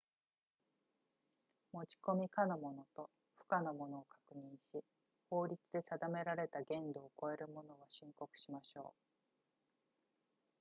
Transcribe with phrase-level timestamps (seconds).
[1.73, 4.83] 持ち込み可のものと不可のを確認し
[5.29, 8.99] 法律で定められた限度を超えるものは申告しましょう